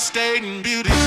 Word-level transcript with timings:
devastating 0.00 0.62
beauties 0.62 0.99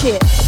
shit. 0.00 0.39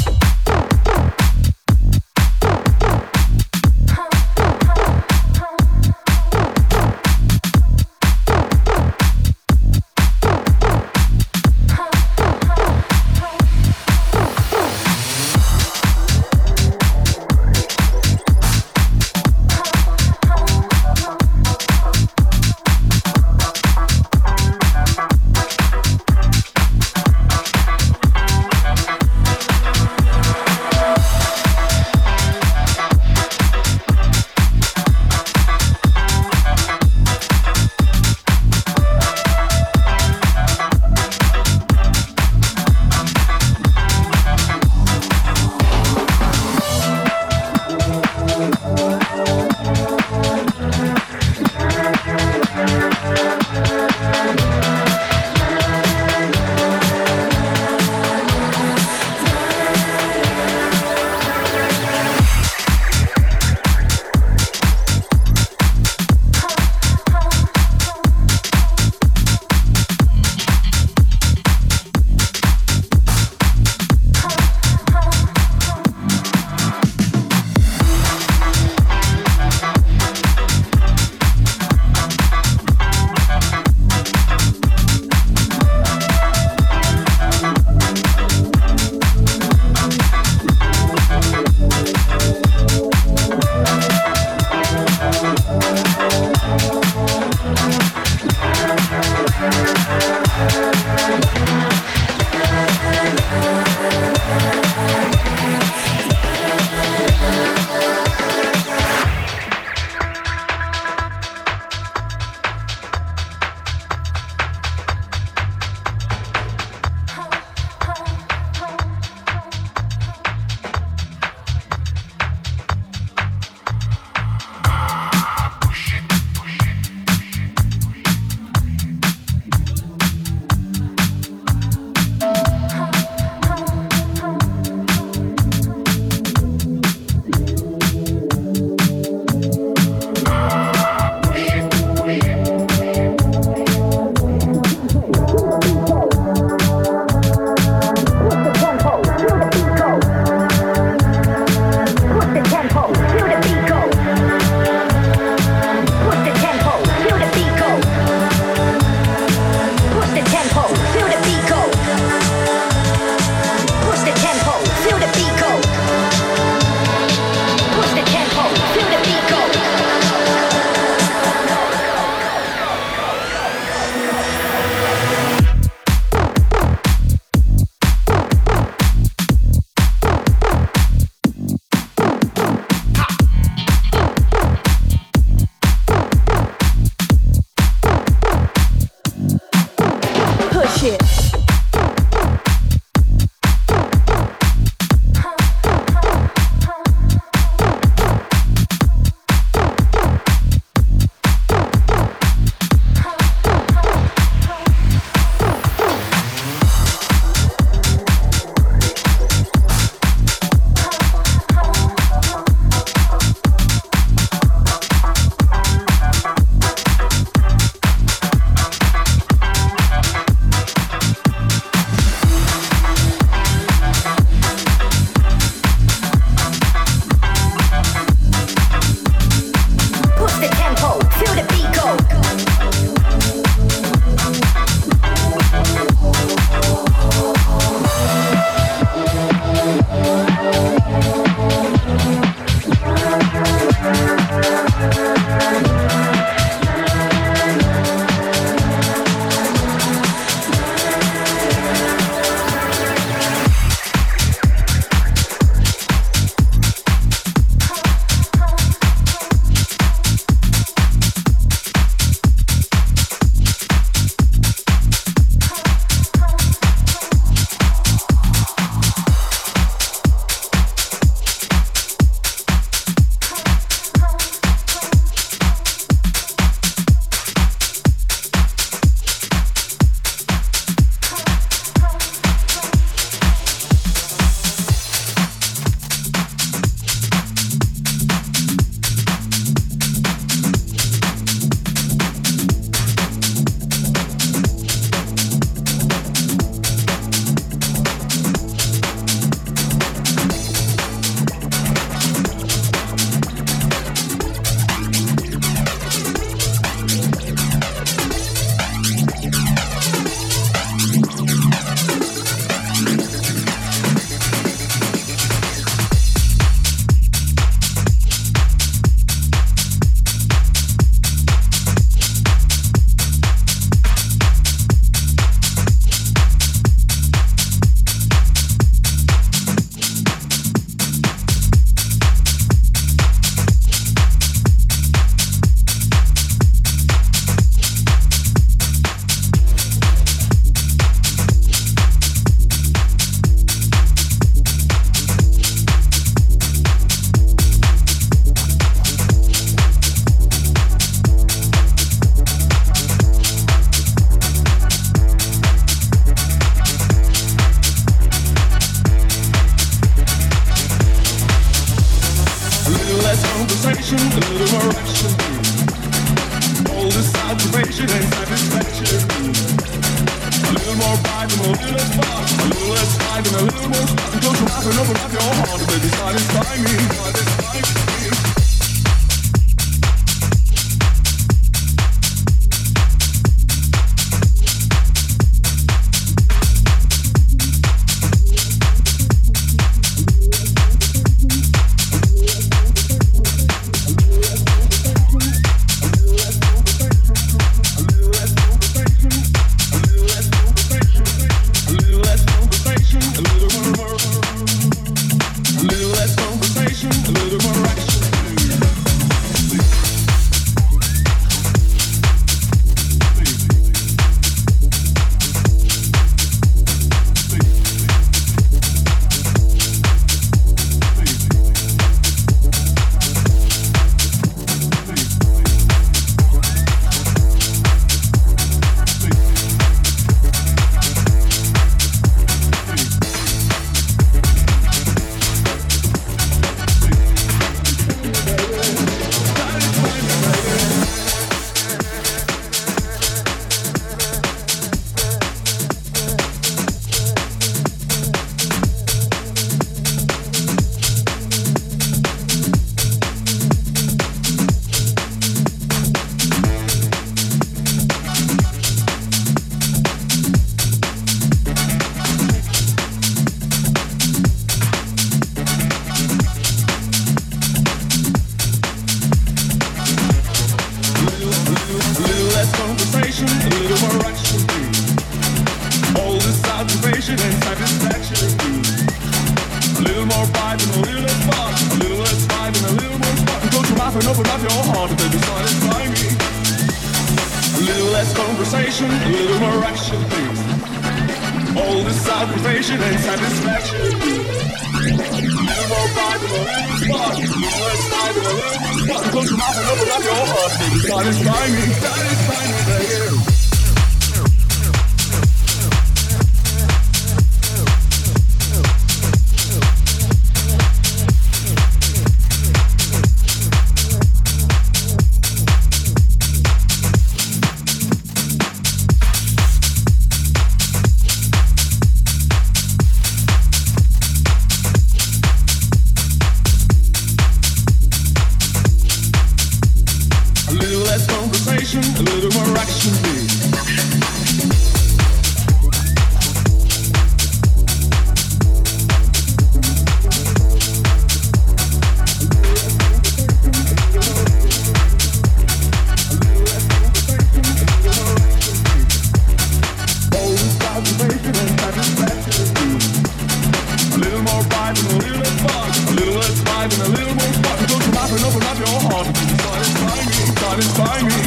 behind 560.93 561.17
me. 561.17 561.22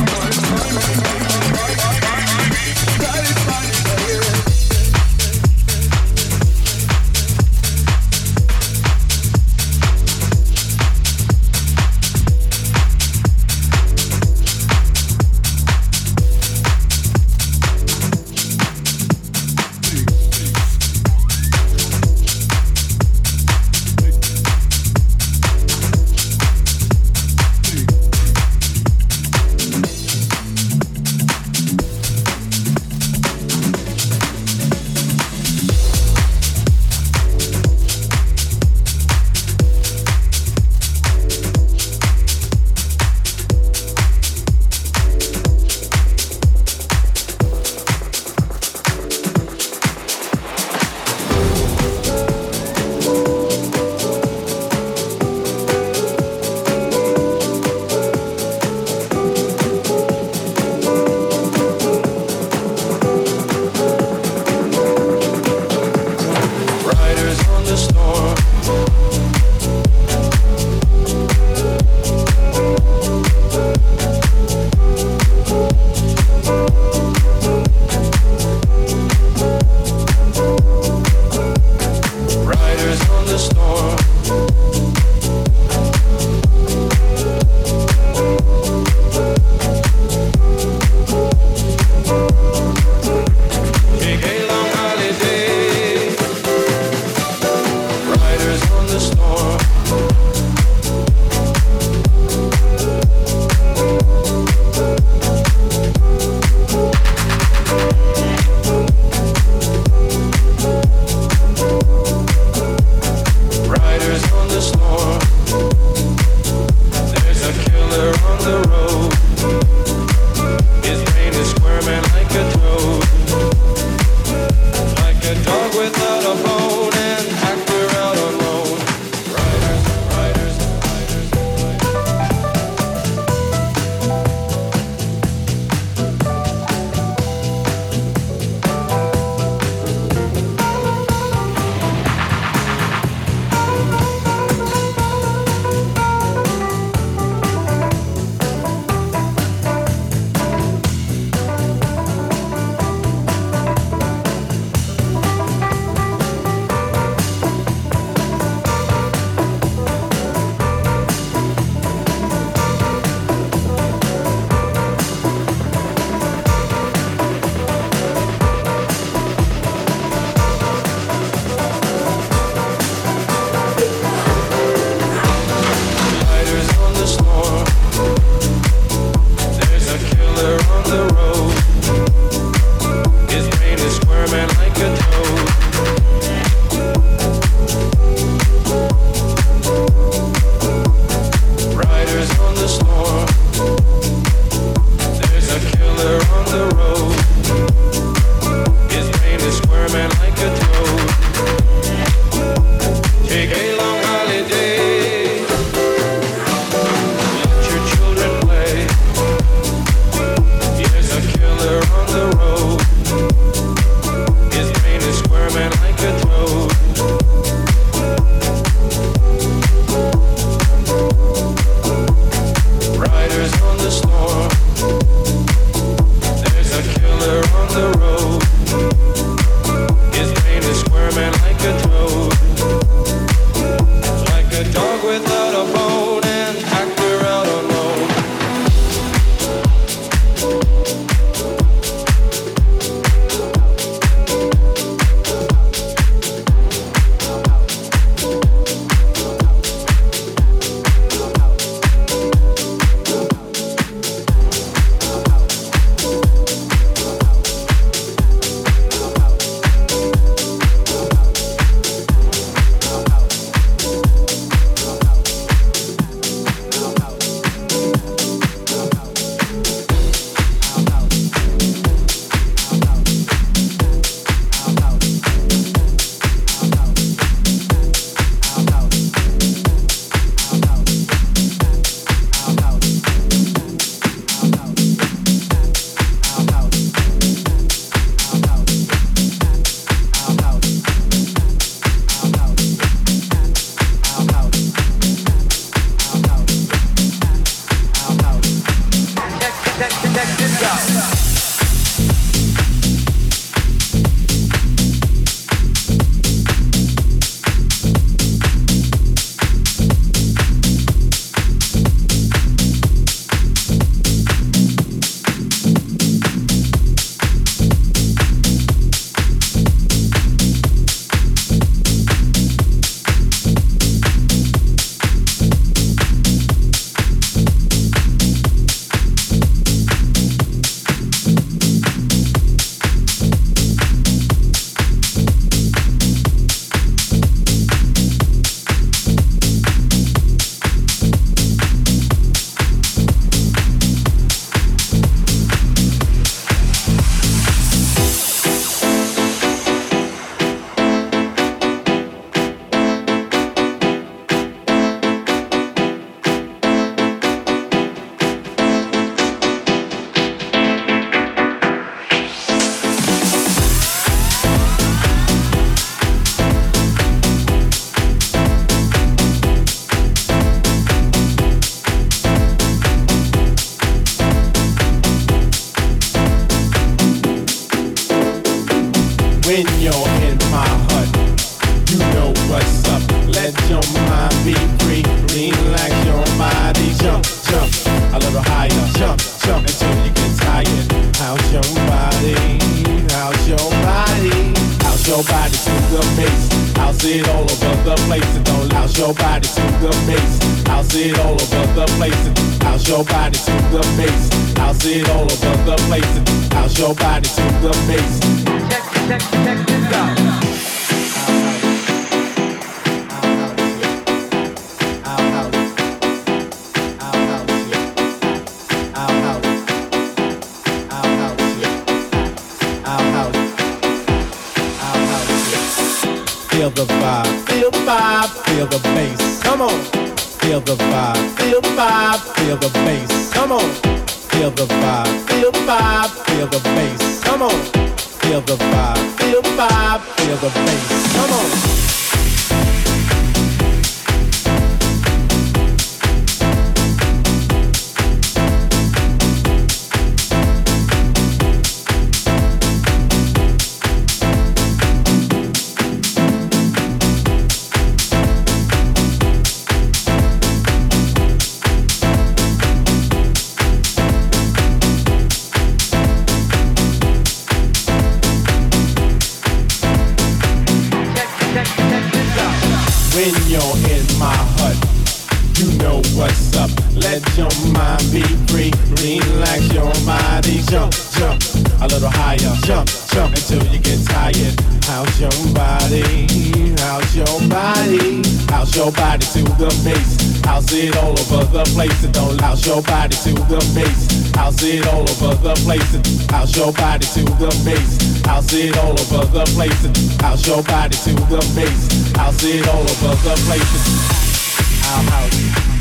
Your 496.56 496.72
body 496.72 497.06
to 497.06 497.24
the 497.26 497.62
bass. 497.66 498.24
I'll 498.28 498.42
see 498.42 498.70
it 498.70 498.78
all 498.78 498.92
over 498.92 499.26
the 499.26 499.44
place. 499.56 500.16
Bounce 500.18 500.48
your 500.48 500.64
body 500.64 500.96
to 500.96 501.14
the 501.14 501.52
bass. 501.54 502.16
I'll 502.18 502.32
see 502.32 502.60
it 502.60 502.68
all 502.70 502.80
over 502.80 503.16
the 503.28 503.36
place. 503.46 504.86
I'll 504.86 505.04
house. 505.04 505.75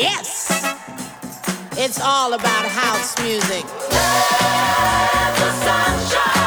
Yes, 0.00 0.48
it's 1.76 2.00
all 2.00 2.32
about 2.32 2.64
house 2.64 3.20
music. 3.22 3.66
Let 3.92 5.34
the 5.36 5.52
sunshine. 5.52 6.39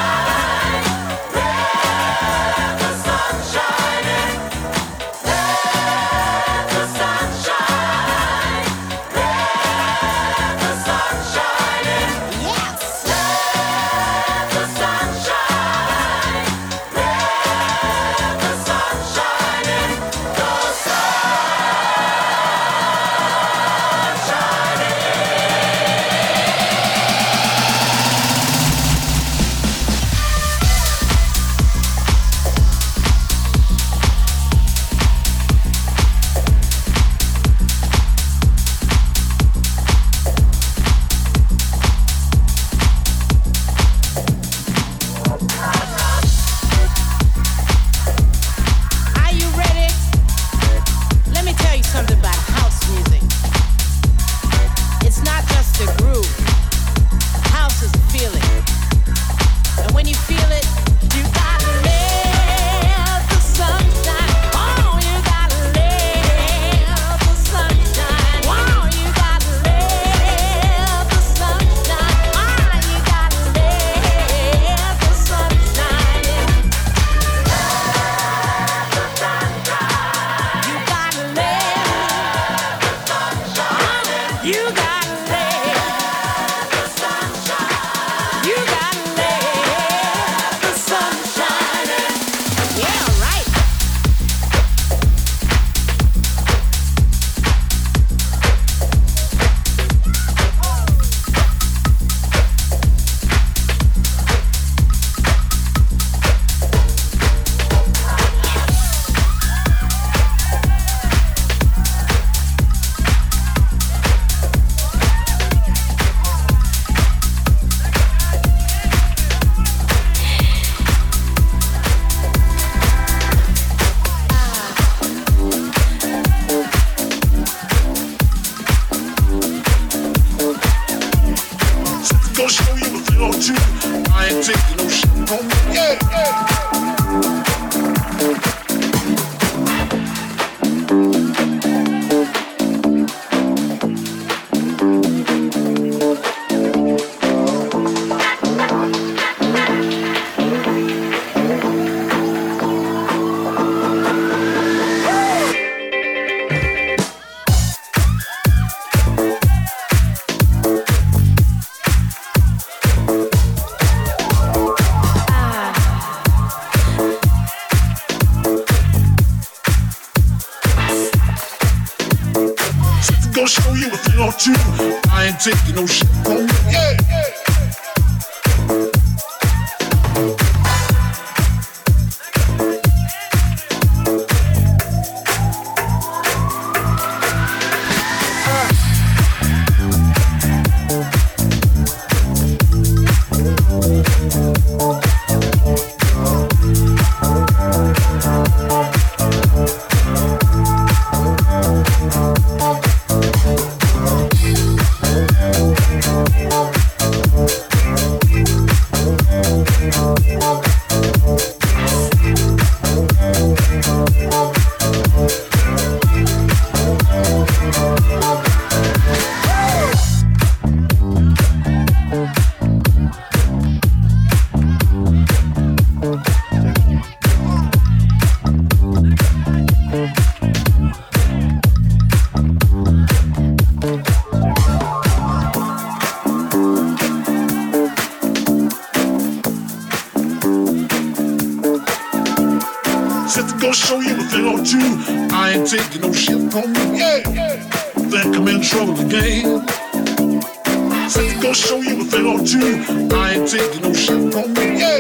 see 253.54 253.80
no 253.82 253.94
shit 253.94 254.34
from 254.34 254.54
me. 254.54 254.80
Yeah. 254.80 255.00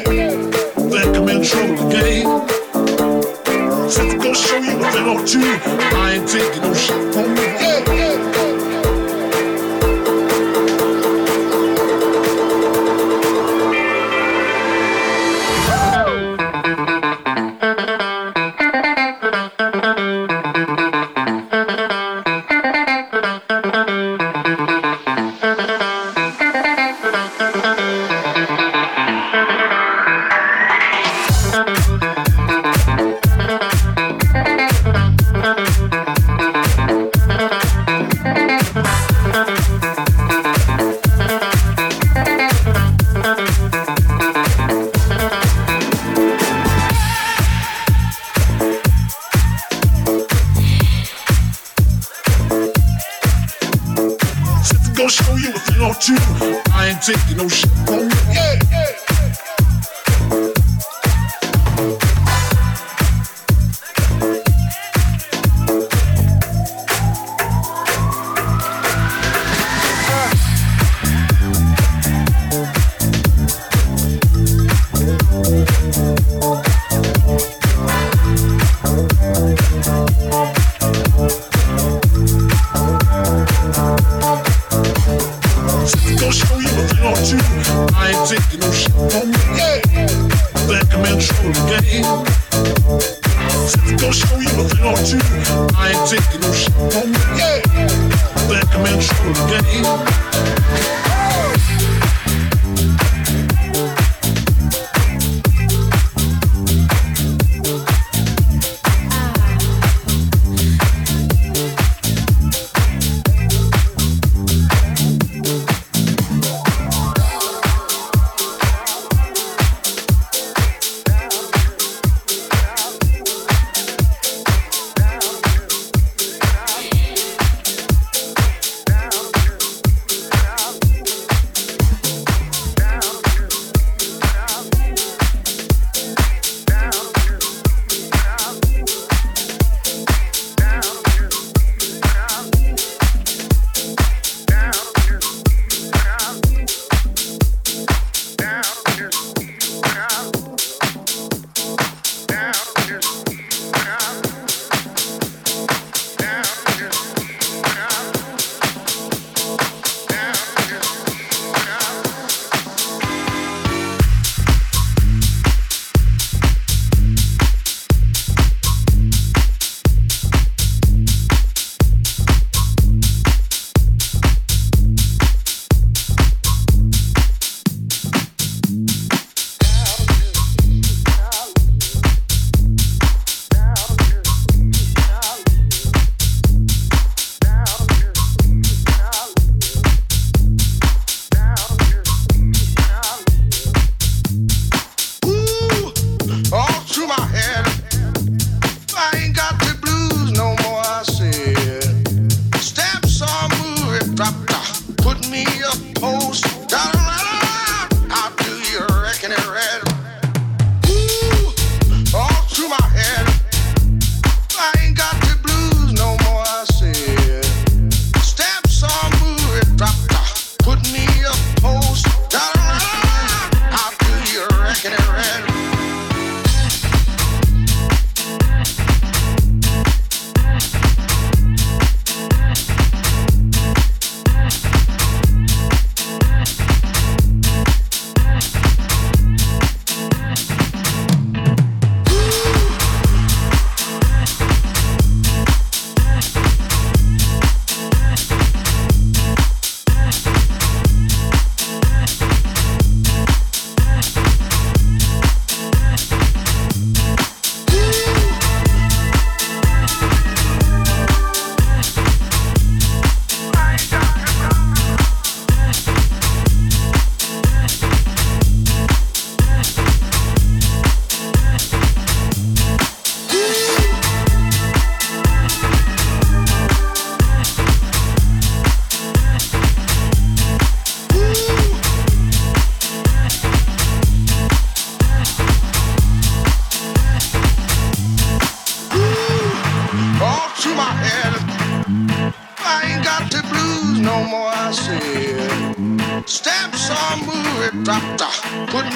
That 0.91 1.11
come 1.15 1.29
in 1.29 1.41
trouble 1.41 1.87
again. 1.87 2.49
Said 3.89 4.35
show. 4.35 4.57
I 5.97 6.13
ain't 6.13 6.29
taking 6.29 6.61
no 6.61 6.73
shit 6.73 7.13
from 7.13 7.32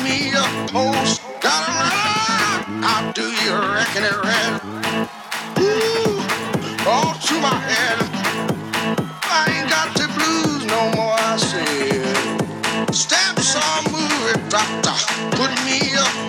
me 0.04 0.32
a 0.34 0.46
post. 0.72 1.22
Gotta 1.42 1.72
run. 1.72 2.84
How 2.84 3.12
do 3.14 3.24
you 3.24 3.54
reckon 3.54 4.04
it 4.04 4.18
ran? 4.24 4.62
Ooh, 5.60 6.22
all 6.88 7.14
to 7.16 7.36
my 7.42 7.58
head. 7.70 7.98
I 9.24 9.44
ain't 9.56 9.70
got 9.70 9.96
the 9.96 10.08
blues 10.16 10.66
no 10.66 10.92
more. 10.96 11.16
I 11.18 11.38
said, 11.38 12.94
step 12.94 13.40
some 13.40 13.86
movie 13.92 14.50
doctor, 14.50 14.96
put 15.38 15.52
me 15.66 15.96
up. 15.98 16.27